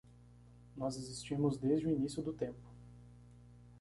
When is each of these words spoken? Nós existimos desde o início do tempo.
Nós 0.75 0.97
existimos 0.97 1.57
desde 1.59 1.85
o 1.85 1.91
início 1.91 2.23
do 2.23 2.33
tempo. 2.33 2.67